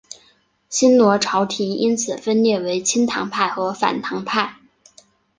[0.67, 4.55] 新罗朝延因此分裂为亲唐派和反唐派。